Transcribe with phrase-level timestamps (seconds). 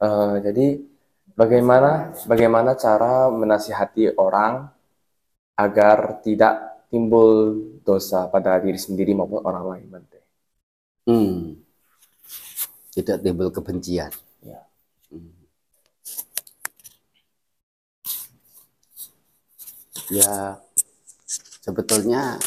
[0.00, 0.80] Uh, jadi
[1.36, 4.72] bagaimana bagaimana cara menasihati orang
[5.60, 7.52] agar tidak timbul
[7.84, 10.20] dosa pada diri sendiri maupun orang lain, Bante?
[11.04, 11.60] Hmm.
[12.90, 14.10] Tidak timbul kebencian.
[14.40, 14.60] Ya.
[15.12, 15.36] Hmm.
[20.10, 20.58] Ya,
[21.62, 22.40] sebetulnya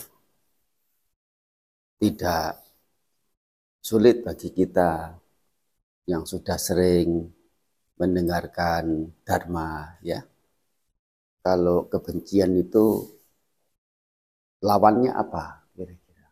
[2.02, 2.59] tidak
[3.80, 5.16] sulit bagi kita
[6.04, 7.31] yang sudah sering
[7.98, 10.22] mendengarkan dharma ya.
[11.44, 12.86] Kalau kebencian itu
[14.64, 16.28] lawannya apa kira-kira?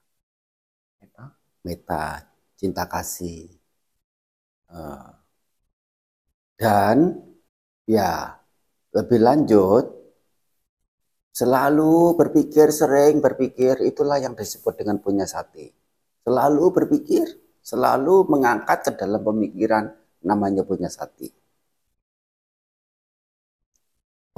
[1.03, 1.25] Meta,
[1.67, 2.05] meta,
[2.55, 3.51] cinta kasih.
[4.71, 5.09] Eh,
[6.55, 6.97] dan
[7.83, 8.39] ya
[8.95, 9.85] lebih lanjut
[11.35, 15.67] selalu berpikir sering berpikir itulah yang disebut dengan punya sati.
[16.21, 17.25] Selalu berpikir,
[17.65, 19.89] selalu mengangkat ke dalam pemikiran
[20.21, 21.40] namanya punya sati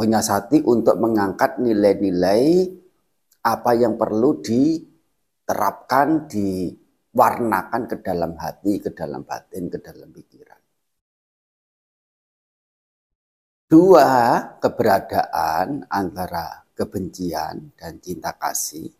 [0.03, 2.67] punya sati untuk mengangkat nilai-nilai
[3.39, 10.59] apa yang perlu diterapkan, diwarnakan ke dalam hati, ke dalam batin, ke dalam pikiran.
[13.71, 14.11] Dua
[14.59, 18.91] keberadaan antara kebencian dan cinta kasih,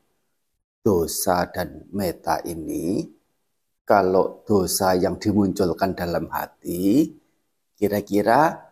[0.79, 3.11] dosa dan meta ini,
[3.83, 7.11] kalau dosa yang dimunculkan dalam hati,
[7.75, 8.71] kira-kira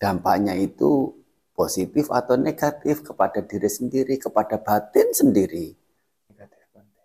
[0.00, 1.19] dampaknya itu
[1.60, 5.76] positif atau negatif kepada diri sendiri, kepada batin sendiri.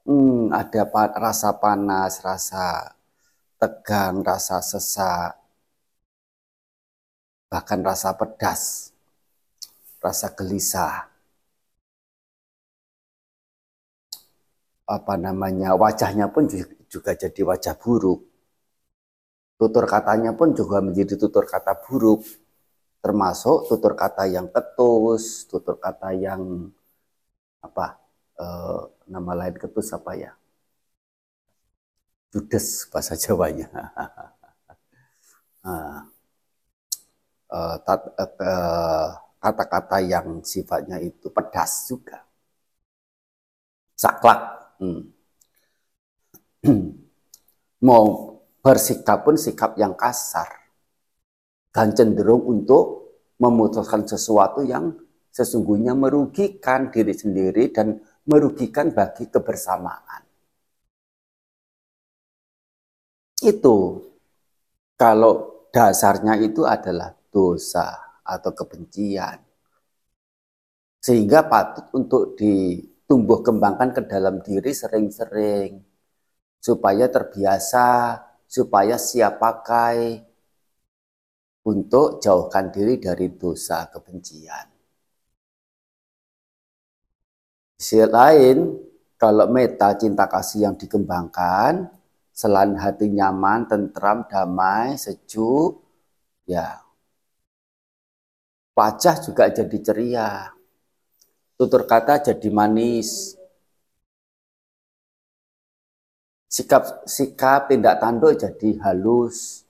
[0.08, 0.88] Hmm, ada
[1.20, 2.96] rasa panas, rasa
[3.60, 5.36] tegang, rasa sesak,
[7.52, 8.94] bahkan rasa pedas,
[10.00, 11.12] rasa gelisah.
[14.88, 16.48] Apa namanya, wajahnya pun
[16.88, 18.24] juga jadi wajah buruk.
[19.60, 22.45] Tutur katanya pun juga menjadi tutur kata buruk
[23.06, 26.74] termasuk tutur kata yang ketus, tutur kata yang
[27.62, 28.02] apa
[28.34, 28.46] e,
[29.06, 30.34] nama lain ketus apa ya?
[32.34, 33.70] Judes bahasa Jawanya.
[35.62, 36.10] nah,
[39.38, 42.26] kata-kata yang sifatnya itu pedas juga.
[43.94, 44.42] Saklak.
[44.82, 45.14] Hmm.
[47.86, 48.06] Mau
[48.66, 50.65] bersikap pun sikap yang kasar
[51.76, 54.96] dan cenderung untuk memutuskan sesuatu yang
[55.28, 60.24] sesungguhnya merugikan diri sendiri dan merugikan bagi kebersamaan.
[63.44, 64.00] Itu
[64.96, 69.44] kalau dasarnya itu adalah dosa atau kebencian.
[71.04, 75.84] Sehingga patut untuk ditumbuh kembangkan ke dalam diri sering-sering
[76.64, 80.24] supaya terbiasa, supaya siap pakai,
[81.66, 84.68] untuk jauhkan diri dari dosa kebencian.
[87.76, 88.72] Sisi lain,
[89.20, 91.90] kalau meta cinta kasih yang dikembangkan,
[92.32, 95.82] selain hati nyaman, tentram, damai, sejuk,
[96.48, 96.86] ya
[98.76, 100.30] wajah juga jadi ceria.
[101.56, 103.40] Tutur kata jadi manis.
[106.52, 109.65] Sikap sikap tindak tanduk jadi halus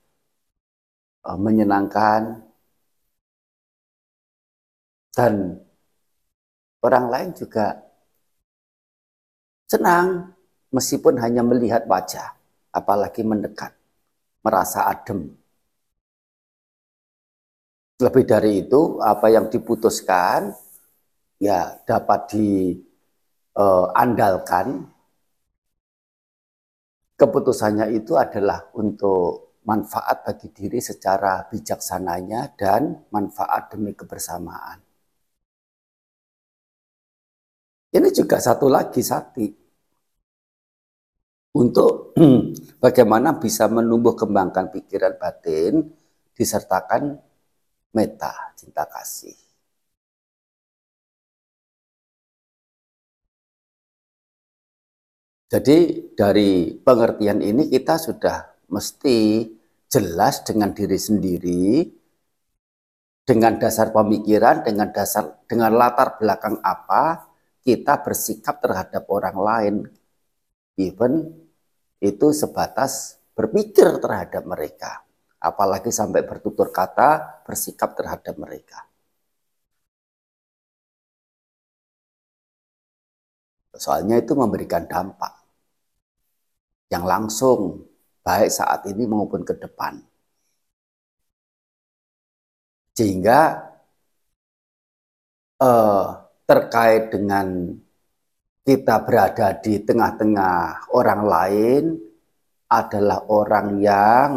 [1.25, 2.45] uh, menyenangkan
[5.15, 5.57] dan
[6.85, 7.81] orang lain juga
[9.65, 10.35] senang
[10.69, 12.35] meskipun hanya melihat wajah,
[12.75, 13.71] apalagi mendekat,
[14.43, 15.31] merasa adem.
[17.95, 20.51] Lebih dari itu, apa yang diputuskan
[21.39, 22.27] ya dapat
[23.55, 24.67] diandalkan.
[24.83, 24.93] Uh,
[27.15, 34.79] Keputusannya itu adalah untuk manfaat bagi diri secara bijaksananya dan manfaat demi kebersamaan.
[37.95, 39.47] Ini juga satu lagi sati.
[41.55, 42.13] Untuk
[42.83, 45.87] bagaimana bisa menumbuh kembangkan pikiran batin
[46.35, 47.15] disertakan
[47.95, 49.45] meta, cinta kasih.
[55.47, 59.47] Jadi dari pengertian ini kita sudah mesti
[59.89, 61.65] jelas dengan diri sendiri,
[63.25, 67.25] dengan dasar pemikiran, dengan dasar dengan latar belakang apa
[67.65, 69.75] kita bersikap terhadap orang lain.
[70.77, 71.33] Even
[71.97, 75.01] itu sebatas berpikir terhadap mereka.
[75.41, 78.85] Apalagi sampai bertutur kata, bersikap terhadap mereka.
[83.75, 85.35] Soalnya itu memberikan dampak
[86.87, 87.83] yang langsung
[88.25, 90.01] baik saat ini maupun ke depan.
[92.97, 93.39] Sehingga
[95.61, 96.05] eh,
[96.49, 97.47] terkait dengan
[98.65, 101.83] kita berada di tengah-tengah orang lain
[102.65, 104.31] adalah orang yang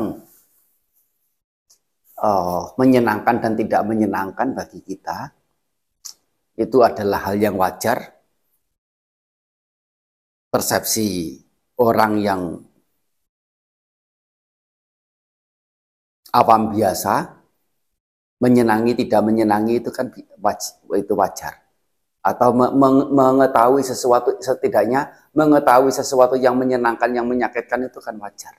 [2.20, 5.32] uh, menyenangkan dan tidak menyenangkan bagi kita,
[6.58, 8.19] itu adalah hal yang wajar.
[10.49, 11.41] Persepsi
[11.81, 12.43] orang yang
[16.32, 17.38] awam biasa,
[18.38, 20.12] menyenangi tidak menyenangi itu kan
[20.94, 21.64] itu wajar.
[22.19, 22.52] Atau
[23.14, 28.52] mengetahui sesuatu setidaknya mengetahui sesuatu yang menyenangkan yang menyakitkan itu kan wajar.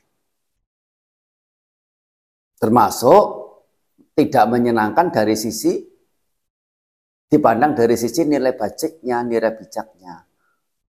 [2.59, 3.23] Termasuk
[4.15, 5.79] tidak menyenangkan dari sisi
[7.29, 10.25] dipandang dari sisi nilai baciknya nilai bijaknya.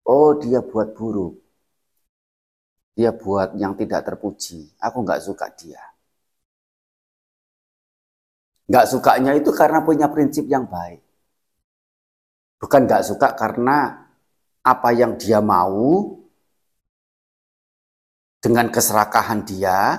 [0.08, 1.36] Oh dia buat buruk.
[2.96, 4.74] Dia buat yang tidak terpuji.
[4.82, 5.89] Aku nggak suka dia
[8.70, 11.02] nggak sukanya itu karena punya prinsip yang baik
[12.60, 14.04] Bukan nggak suka karena
[14.60, 16.12] apa yang dia mau
[18.36, 19.96] dengan keserakahan dia,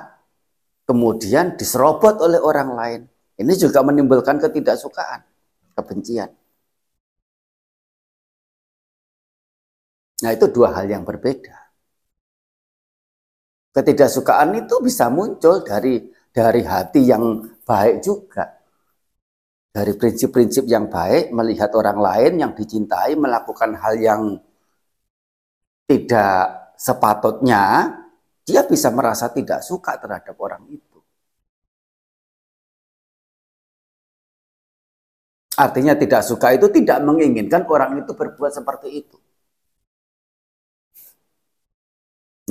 [0.85, 3.01] kemudian diserobot oleh orang lain.
[3.41, 5.25] Ini juga menimbulkan ketidaksukaan,
[5.73, 6.29] kebencian.
[10.21, 11.57] Nah itu dua hal yang berbeda.
[13.73, 15.97] Ketidaksukaan itu bisa muncul dari
[16.29, 18.60] dari hati yang baik juga
[19.71, 24.21] dari prinsip-prinsip yang baik, melihat orang lain yang dicintai melakukan hal yang
[25.87, 27.87] tidak sepatutnya,
[28.43, 30.99] dia bisa merasa tidak suka terhadap orang itu.
[35.55, 39.17] Artinya tidak suka itu tidak menginginkan orang itu berbuat seperti itu.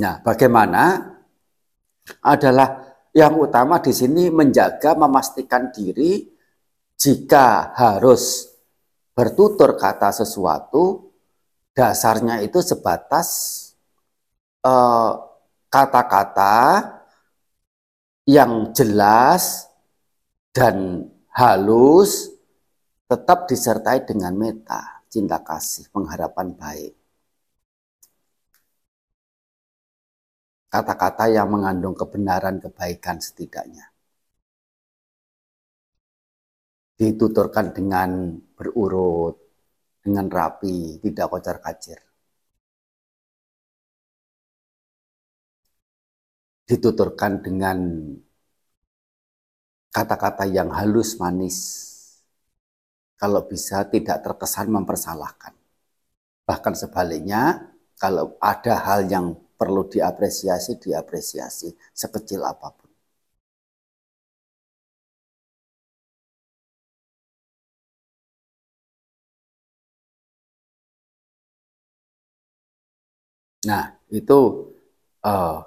[0.01, 1.11] Nah, bagaimana
[2.23, 6.30] adalah yang utama di sini menjaga memastikan diri
[7.01, 8.53] jika harus
[9.17, 11.09] bertutur kata sesuatu,
[11.73, 13.29] dasarnya itu sebatas
[14.61, 15.11] eh,
[15.73, 16.77] kata-kata uh,
[18.29, 19.65] yang jelas
[20.53, 22.29] dan halus,
[23.09, 26.93] tetap disertai dengan meta, cinta kasih, pengharapan baik.
[30.71, 33.90] Kata-kata yang mengandung kebenaran, kebaikan setidaknya.
[37.01, 39.33] Dituturkan dengan berurut,
[40.05, 41.97] dengan rapi, tidak kocar kacir.
[46.69, 47.77] Dituturkan dengan
[49.89, 51.57] kata-kata yang halus manis.
[53.17, 55.57] Kalau bisa tidak terkesan mempersalahkan.
[56.45, 62.80] Bahkan sebaliknya, kalau ada hal yang perlu diapresiasi, diapresiasi sekecil apa pun.
[73.61, 74.73] Nah, itu
[75.21, 75.61] uh,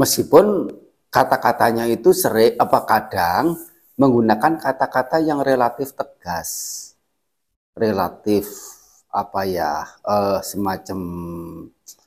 [0.00, 0.72] meskipun
[1.12, 3.60] kata-katanya itu sering apa kadang
[4.00, 6.50] menggunakan kata-kata yang relatif tegas,
[7.76, 8.48] relatif
[9.12, 11.00] apa ya uh, semacam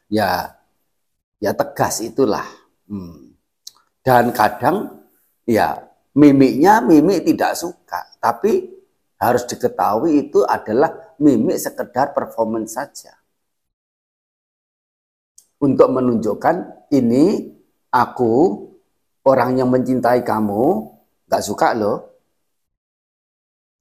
[0.09, 0.57] ya
[1.37, 2.45] ya tegas itulah.
[2.89, 3.37] Hmm.
[4.01, 5.05] Dan kadang
[5.45, 5.85] ya
[6.17, 8.73] mimiknya mimik tidak suka, tapi
[9.21, 13.13] harus diketahui itu adalah mimik sekedar performance saja
[15.65, 17.49] untuk menunjukkan ini
[17.89, 18.61] aku
[19.25, 20.93] orang yang mencintai kamu
[21.25, 21.97] gak suka loh.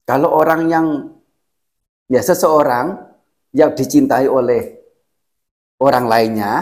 [0.09, 0.87] Kalau orang yang
[2.09, 2.97] ya seseorang
[3.53, 4.81] yang dicintai oleh
[5.81, 6.53] orang lainnya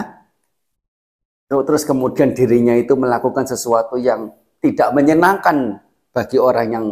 [1.47, 4.31] terus kemudian dirinya itu melakukan sesuatu yang
[4.63, 6.85] tidak menyenangkan bagi orang yang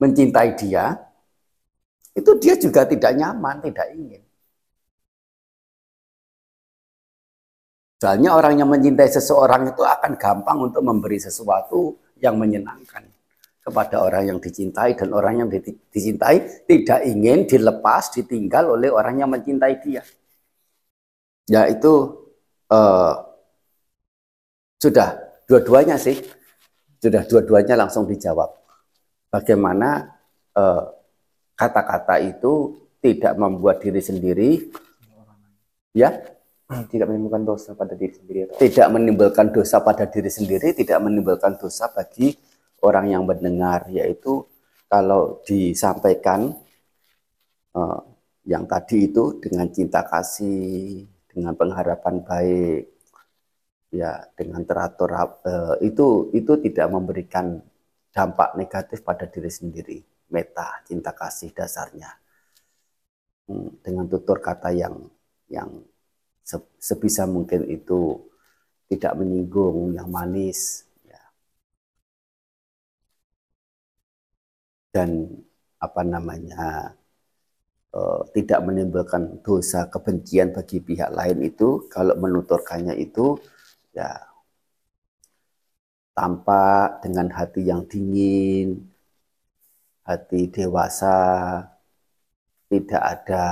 [0.00, 0.98] mencintai dia
[2.18, 4.22] itu dia juga tidak nyaman, tidak ingin.
[7.98, 13.02] Soalnya orang yang mencintai seseorang itu akan gampang untuk memberi sesuatu yang menyenangkan
[13.58, 15.48] kepada orang yang dicintai dan orang yang
[15.90, 20.06] dicintai tidak ingin dilepas, ditinggal oleh orang yang mencintai dia.
[21.50, 22.22] Ya itu
[22.70, 23.14] uh,
[24.78, 25.18] sudah
[25.50, 26.22] dua-duanya sih,
[27.02, 28.54] sudah dua-duanya langsung dijawab.
[29.28, 30.08] Bagaimana
[30.56, 30.84] eh,
[31.52, 32.52] kata-kata uh, itu
[33.04, 34.72] tidak membuat diri sendiri,
[35.92, 36.16] ya
[36.68, 41.88] tidak menimbulkan dosa pada diri sendiri tidak menimbulkan dosa pada diri sendiri tidak menimbulkan dosa
[41.88, 42.36] bagi
[42.84, 44.44] orang yang mendengar yaitu
[44.88, 46.52] kalau disampaikan
[47.76, 48.00] uh,
[48.48, 52.84] yang tadi itu dengan cinta kasih dengan pengharapan baik
[53.88, 57.60] ya dengan teratur uh, itu itu tidak memberikan
[58.12, 59.98] dampak negatif pada diri sendiri.
[60.28, 62.10] Meta, cinta kasih dasarnya.
[63.48, 65.08] Hmm, dengan tutur kata yang
[65.48, 65.70] yang
[66.80, 68.00] sebisa mungkin itu
[68.88, 70.88] tidak menyinggung, yang manis.
[71.04, 71.20] Ya.
[74.94, 75.10] Dan
[75.78, 76.96] apa namanya
[77.92, 83.36] uh, tidak menimbulkan dosa kebencian bagi pihak lain itu kalau menuturkannya itu
[83.94, 84.08] ya
[86.18, 88.90] tampak dengan hati yang dingin,
[90.02, 91.14] hati dewasa,
[92.72, 93.46] tidak ada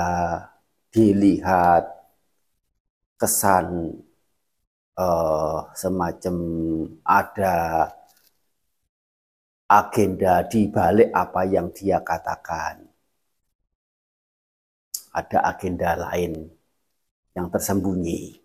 [0.91, 1.96] dilihat
[3.17, 3.97] kesan
[4.97, 6.37] uh, semacam
[7.01, 7.89] ada
[9.67, 12.87] agenda di balik apa yang dia katakan.
[15.17, 16.45] Ada agenda lain
[17.33, 18.37] yang tersembunyi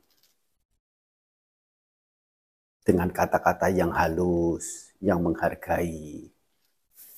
[2.82, 6.32] dengan kata-kata yang halus, yang menghargai.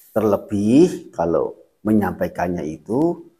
[0.09, 1.53] Terlebih kalau
[1.85, 3.32] menyampaikannya itu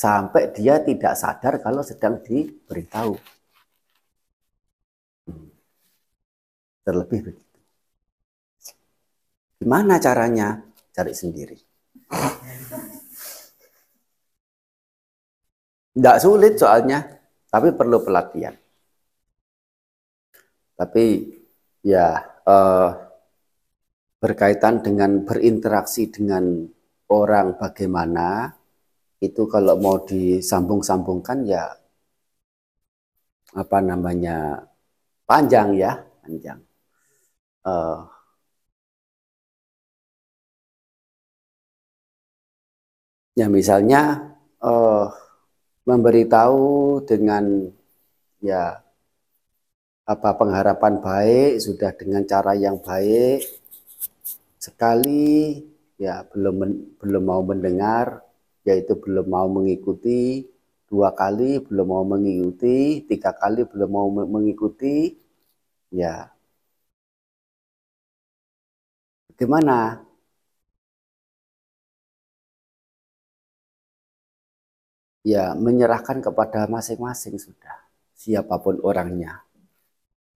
[0.00, 3.12] sampai dia tidak sadar kalau sedang diberitahu.
[5.28, 5.52] Hmm.
[6.80, 7.58] Terlebih begitu.
[9.60, 10.64] Gimana caranya?
[10.96, 11.58] Cari sendiri.
[15.92, 17.04] Tidak sulit soalnya,
[17.52, 18.56] tapi perlu pelatihan.
[20.80, 21.04] Tapi
[21.84, 22.90] ya eh,
[24.16, 26.64] berkaitan dengan berinteraksi dengan
[27.12, 28.56] orang bagaimana
[29.26, 31.64] itu kalau mau disambung-sambungkan ya
[33.60, 34.36] apa namanya
[35.28, 36.60] panjang ya panjang.
[37.60, 38.08] Uh,
[43.38, 44.00] ya misalnya
[44.64, 45.04] uh,
[45.88, 47.44] memberitahu dengan
[48.40, 48.80] ya
[50.12, 53.40] apa pengharapan baik sudah dengan cara yang baik
[54.60, 55.60] sekali
[55.96, 56.56] ya belum
[57.00, 58.06] belum mau mendengar
[58.68, 60.46] yaitu belum mau mengikuti
[60.90, 62.74] dua kali belum mau mengikuti
[63.08, 65.16] tiga kali belum mau mengikuti
[65.90, 66.30] ya.
[69.28, 70.04] Bagaimana
[75.32, 77.76] ya menyerahkan kepada masing-masing sudah
[78.20, 79.32] siapa pun orangnya.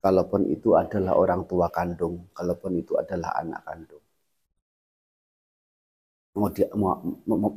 [0.04, 4.04] Kalaupun itu adalah orang tua kandung kalaupun itu adalah anak kandung.
[6.34, 6.48] Mau,
[6.80, 6.94] mau,
[7.26, 7.50] mau, mau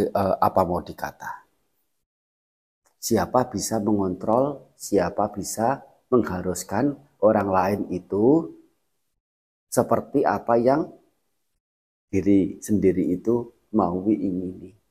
[0.00, 0.10] eh,
[0.48, 1.30] apa mau dikata
[2.98, 8.24] siapa bisa mengontrol siapa bisa mengharuskan orang lain itu
[9.68, 10.86] seperti apa yang
[12.12, 13.34] diri sendiri itu
[13.74, 14.84] mau ingini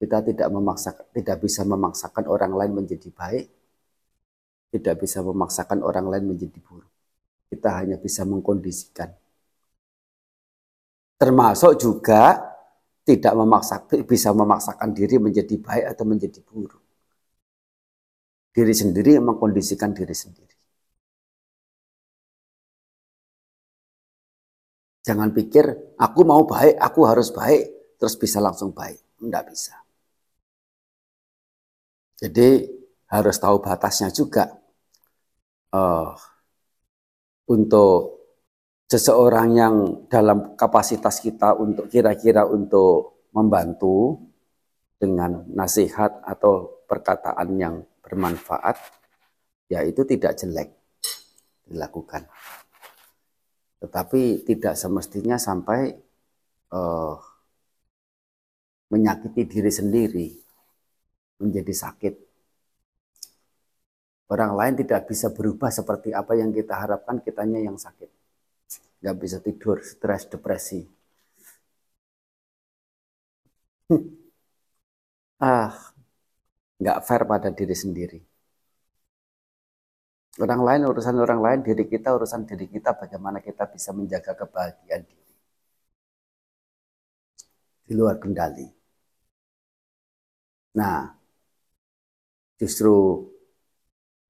[0.00, 3.52] kita tidak memaksa, tidak bisa memaksakan orang lain menjadi baik,
[4.72, 6.88] tidak bisa memaksakan orang lain menjadi buruk.
[7.52, 9.12] Kita hanya bisa mengkondisikan.
[11.20, 12.49] Termasuk juga
[13.10, 13.76] tidak memaksa,
[14.12, 16.82] bisa memaksakan diri menjadi baik atau menjadi buruk.
[18.54, 20.54] Diri sendiri mengkondisikan diri sendiri.
[25.06, 25.64] Jangan pikir
[25.98, 29.00] aku mau baik, aku harus baik, terus bisa langsung baik.
[29.18, 29.74] Tidak bisa.
[32.20, 32.48] Jadi
[33.10, 34.44] harus tahu batasnya juga.
[35.70, 36.14] Uh,
[37.50, 38.19] untuk
[38.90, 39.74] seseorang yang
[40.10, 44.18] dalam kapasitas kita untuk kira-kira untuk membantu
[44.98, 48.74] dengan nasihat atau perkataan yang bermanfaat,
[49.70, 50.74] ya itu tidak jelek
[51.70, 52.26] dilakukan.
[53.78, 55.94] Tetapi tidak semestinya sampai
[56.74, 57.14] uh,
[58.90, 60.28] menyakiti diri sendiri
[61.38, 62.14] menjadi sakit.
[64.34, 68.19] Orang lain tidak bisa berubah seperti apa yang kita harapkan, kitanya yang sakit.
[69.04, 70.80] Gak bisa tidur, stres, depresi.
[75.40, 75.92] ah,
[76.80, 78.18] nggak fair pada diri sendiri.
[80.44, 82.90] Orang lain urusan orang lain, diri kita urusan diri kita.
[83.00, 85.32] Bagaimana kita bisa menjaga kebahagiaan diri
[87.86, 88.64] di luar kendali.
[90.74, 91.14] Nah,
[92.60, 92.94] Justru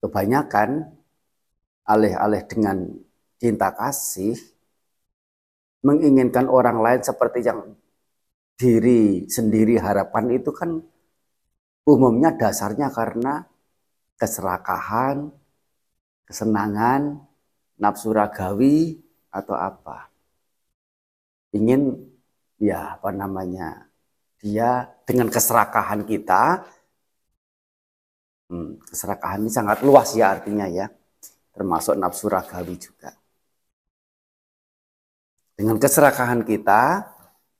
[0.00, 0.70] kebanyakan
[1.92, 2.76] alih-alih dengan
[3.40, 4.36] cinta kasih
[5.87, 7.60] menginginkan orang lain seperti yang
[8.60, 10.70] diri sendiri harapan itu kan
[11.92, 13.34] umumnya dasarnya karena
[14.20, 15.16] keserakahan,
[16.28, 17.02] kesenangan,
[17.82, 18.76] nafsu ragawi
[19.38, 19.99] atau apa.
[21.56, 21.82] Ingin
[22.62, 23.90] ya apa namanya?
[24.42, 26.64] Dia dengan keserakahan kita
[28.50, 30.87] Hmm, keserakahan ini sangat luas ya artinya ya,
[31.56, 33.10] termasuk nafsu ragawi juga.
[35.60, 37.04] Dengan keserakahan kita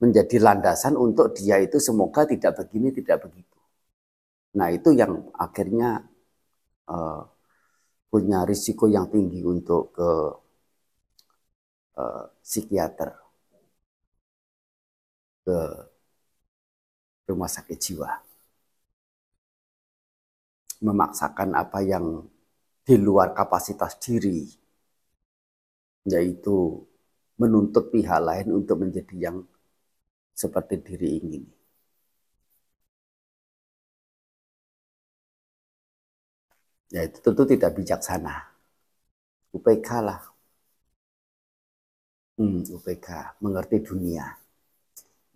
[0.01, 3.61] menjadi landasan untuk dia itu semoga tidak begini, tidak begitu.
[4.57, 6.09] Nah itu yang akhirnya
[6.89, 7.29] uh,
[8.09, 10.11] punya risiko yang tinggi untuk ke
[12.01, 13.21] uh, psikiater,
[15.45, 15.59] ke
[17.29, 18.09] rumah sakit jiwa.
[20.81, 22.25] Memaksakan apa yang
[22.81, 24.49] di luar kapasitas diri,
[26.09, 26.89] yaitu
[27.41, 29.37] menuntut pihak lain untuk menjadi yang
[30.43, 31.45] seperti diri ingin.
[36.95, 38.35] Ya itu tentu tidak bijaksana.
[39.57, 40.21] UPK lah.
[42.39, 43.07] Hmm, UPK,
[43.43, 44.27] mengerti dunia.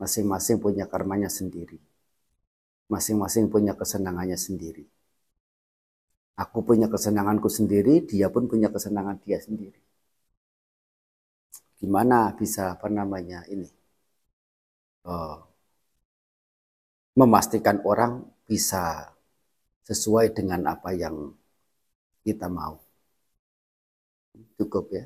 [0.00, 1.78] Masing-masing punya karmanya sendiri.
[2.92, 4.84] Masing-masing punya kesenangannya sendiri.
[6.42, 9.78] Aku punya kesenanganku sendiri, dia pun punya kesenangan dia sendiri
[11.84, 13.68] gimana bisa apa namanya ini
[15.04, 15.36] uh,
[17.20, 18.12] memastikan orang
[18.48, 18.84] bisa
[19.88, 21.16] sesuai dengan apa yang
[22.24, 22.74] kita mau.
[24.58, 25.04] Cukup ya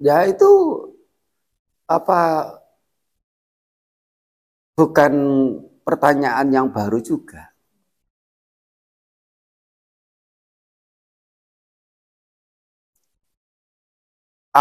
[0.00, 0.46] Ya itu
[1.88, 2.18] apa
[4.78, 5.12] bukan
[5.86, 7.52] pertanyaan yang baru juga.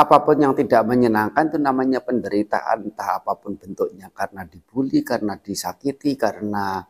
[0.01, 5.33] Apa pun yang tidak menyenangkan itu namanya penderitaan, entah apa pun bentuknya, karena dibully, karena
[5.39, 6.83] disakiti, karena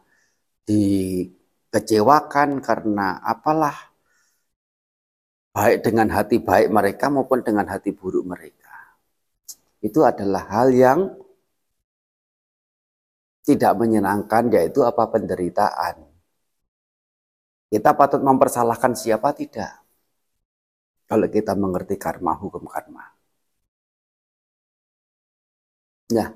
[0.70, 3.78] dikecewakan, karena apalah
[5.56, 8.76] baik dengan hati baik mereka maupun dengan hati buruk mereka.
[9.80, 11.00] Itu adalah hal yang
[13.48, 15.96] tidak menyenangkan yaitu apa penderitaan.
[17.72, 19.72] Kita patut mempersalahkan siapa tidak.
[21.06, 23.15] Kalau kita mengerti karma, hukum karma.
[26.10, 26.34] Ya.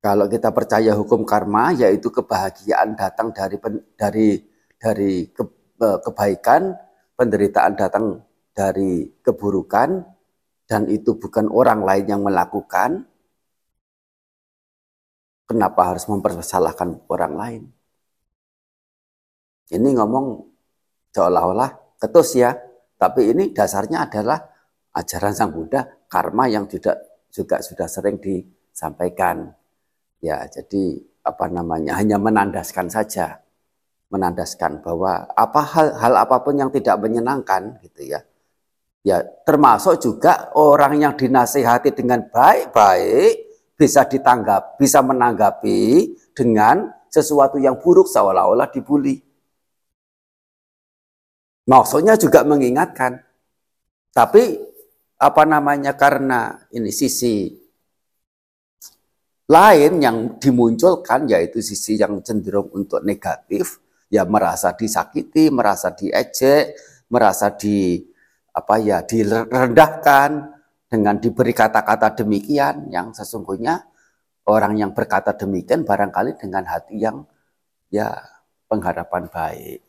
[0.00, 3.60] Kalau kita percaya hukum karma yaitu kebahagiaan datang dari
[4.00, 4.28] dari
[4.80, 5.42] dari ke,
[5.84, 6.72] eh, kebaikan
[7.20, 8.16] penderitaan datang
[8.56, 10.00] dari keburukan
[10.64, 13.04] dan itu bukan orang lain yang melakukan,
[15.44, 17.62] kenapa harus mempersalahkan orang lain?
[19.68, 20.48] Ini ngomong
[21.12, 22.56] seolah-olah ketus ya,
[22.96, 24.40] tapi ini dasarnya adalah
[24.96, 29.52] ajaran Sang Buddha, karma yang tidak juga sudah sering disampaikan.
[30.24, 33.44] Ya, jadi apa namanya hanya menandaskan saja
[34.10, 38.20] menandaskan bahwa apa hal, hal apa pun yang tidak menyenangkan gitu ya.
[39.00, 43.48] Ya, termasuk juga orang yang dinasehati dengan baik-baik
[43.80, 49.24] bisa ditanggap, bisa menanggapi dengan sesuatu yang buruk seolah-olah dibully.
[51.64, 53.24] Maksudnya juga mengingatkan.
[54.12, 54.58] Tapi
[55.16, 57.46] apa namanya karena ini sisi
[59.48, 66.74] lain yang dimunculkan yaitu sisi yang cenderung untuk negatif ya merasa disakiti, merasa diejek,
[67.08, 68.02] merasa di
[68.50, 70.30] apa ya direndahkan
[70.90, 73.86] dengan diberi kata-kata demikian yang sesungguhnya
[74.50, 77.22] orang yang berkata demikian barangkali dengan hati yang
[77.94, 78.10] ya
[78.66, 79.80] pengharapan baik.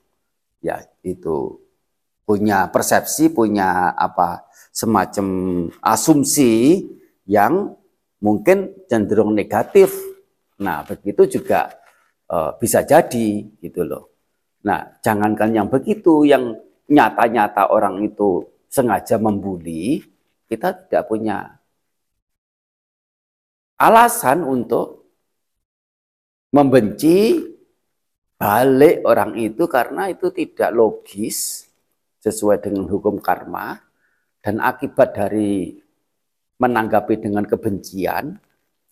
[0.62, 1.58] Ya itu.
[2.22, 5.28] Punya persepsi punya apa semacam
[5.82, 6.86] asumsi
[7.26, 7.76] yang
[8.22, 9.90] mungkin cenderung negatif.
[10.62, 11.82] Nah begitu juga
[12.30, 14.11] uh, bisa jadi gitu loh
[14.62, 16.54] Nah, jangankan yang begitu, yang
[16.92, 20.06] nyata-nyata orang itu sengaja membuli,
[20.46, 21.60] kita tidak punya
[23.82, 25.10] alasan untuk
[26.54, 27.42] membenci
[28.36, 31.66] balik orang itu karena itu tidak logis
[32.22, 33.82] sesuai dengan hukum karma
[34.42, 35.82] dan akibat dari
[36.62, 38.38] menanggapi dengan kebencian,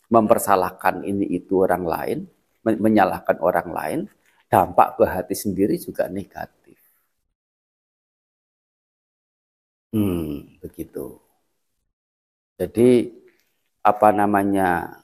[0.09, 2.17] mempersalahkan ini itu orang lain,
[2.65, 3.99] menyalahkan orang lain,
[4.51, 6.77] dampak ke hati sendiri juga negatif.
[9.93, 11.17] Hmm, begitu.
[12.59, 13.09] Jadi
[13.81, 14.99] apa namanya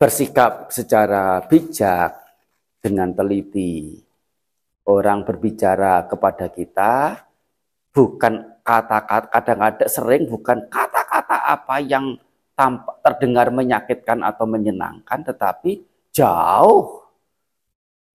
[0.00, 2.12] bersikap secara bijak
[2.80, 3.96] dengan teliti.
[4.86, 7.26] Orang berbicara kepada kita
[7.90, 12.14] bukan kata-kata kadang-kadang sering bukan kata-kata apa yang
[12.56, 17.04] tampak terdengar menyakitkan atau menyenangkan, tetapi jauh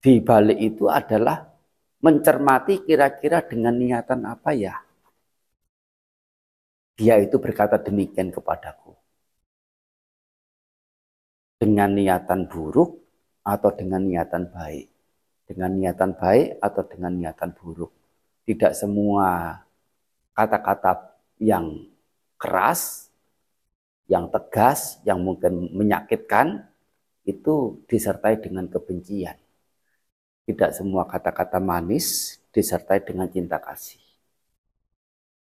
[0.01, 1.45] di balik itu adalah
[2.01, 4.81] mencermati kira-kira dengan niatan apa ya.
[6.97, 8.97] Dia itu berkata demikian kepadaku.
[11.61, 12.97] Dengan niatan buruk
[13.45, 14.89] atau dengan niatan baik.
[15.45, 17.93] Dengan niatan baik atau dengan niatan buruk.
[18.49, 19.61] Tidak semua
[20.33, 21.85] kata-kata yang
[22.41, 23.10] keras
[24.11, 26.67] yang tegas, yang mungkin menyakitkan,
[27.23, 29.39] itu disertai dengan kebencian.
[30.43, 34.03] Tidak semua kata-kata manis disertai dengan cinta kasih.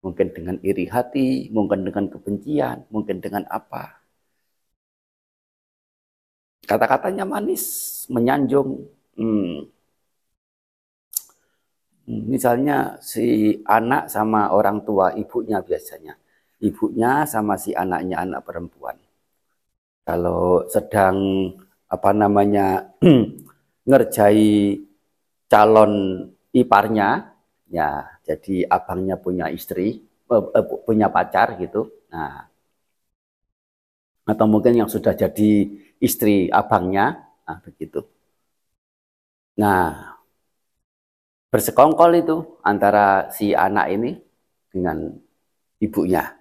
[0.01, 3.99] Mungkin dengan iri hati, mungkin dengan kebencian, mungkin dengan apa.
[6.63, 7.63] Kata-katanya manis,
[8.07, 8.87] menyanjung.
[9.19, 9.67] Hmm.
[12.07, 16.20] Misalnya si anak sama orang tua ibunya biasanya
[16.61, 18.97] ibunya sama si anaknya anak perempuan.
[20.07, 21.17] Kalau sedang
[21.91, 22.95] apa namanya
[23.89, 24.77] ngerjai
[25.51, 25.93] calon
[26.55, 27.09] iparnya,
[27.67, 27.89] ya
[28.27, 29.99] jadi abangnya punya istri,
[30.31, 31.91] eh, eh, punya pacar gitu.
[32.13, 32.47] Nah,
[34.31, 35.51] atau mungkin yang sudah jadi
[35.99, 37.05] istri abangnya,
[37.45, 38.05] nah begitu.
[39.59, 40.17] Nah,
[41.51, 44.11] bersekongkol itu antara si anak ini
[44.71, 44.97] dengan
[45.83, 46.40] ibunya.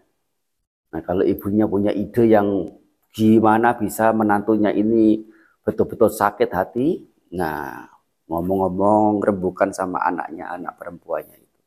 [0.90, 2.66] Nah, kalau ibunya punya ide yang
[3.14, 5.22] gimana bisa menantunya ini
[5.62, 7.86] betul-betul sakit hati, nah
[8.30, 11.60] ngomong-ngomong rembukan sama anaknya, anak perempuannya itu.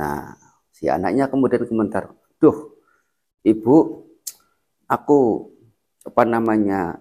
[0.00, 0.32] Nah,
[0.72, 2.08] si anaknya kemudian komentar,
[2.40, 2.72] duh,
[3.44, 4.04] ibu,
[4.88, 5.18] aku
[6.04, 7.00] apa namanya,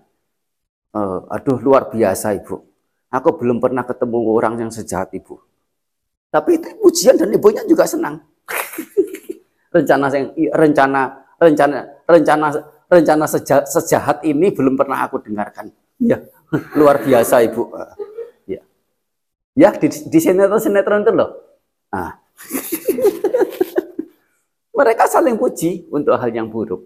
[0.91, 2.59] uh, aduh luar biasa ibu,
[3.07, 5.39] aku belum pernah ketemu orang yang sejahat ibu.
[6.27, 8.19] Tapi itu pujian dan ibunya juga senang
[9.77, 11.01] rencana yang rencana
[11.37, 11.77] rencana
[12.09, 12.47] rencana
[12.89, 15.69] rencana sejahat, sejahat ini belum pernah aku dengarkan.
[16.01, 16.21] Ya,
[16.79, 17.63] luar biasa Ibu.
[18.49, 18.61] Ya.
[19.53, 21.29] Ya, di, di sinetron-sinetron itu loh.
[21.93, 22.17] Nah.
[24.77, 26.85] Mereka saling puji untuk hal yang buruk.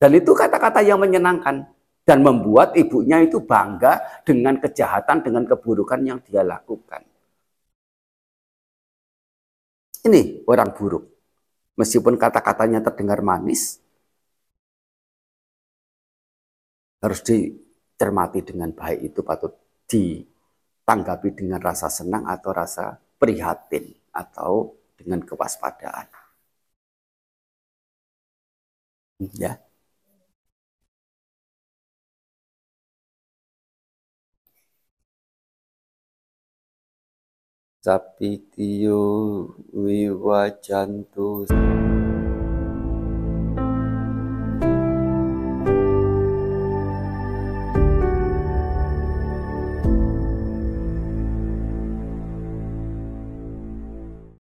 [0.00, 1.68] Dan itu kata-kata yang menyenangkan
[2.08, 7.04] dan membuat ibunya itu bangga dengan kejahatan, dengan keburukan yang dia lakukan.
[10.06, 11.04] Ini orang buruk.
[11.76, 13.80] Meskipun kata-katanya terdengar manis,
[17.00, 19.56] harus dicermati dengan baik itu patut
[19.88, 26.06] ditanggapi dengan rasa senang atau rasa prihatin atau dengan kewaspadaan.
[29.36, 29.69] Ya.
[37.84, 38.96] Sapitio
[39.72, 41.48] vivacantus